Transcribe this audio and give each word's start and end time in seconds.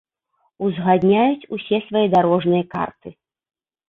Узгадняюць 0.67 1.47
усе 1.57 1.77
свае 1.89 2.05
дарожныя 2.15 2.63
карты. 2.73 3.09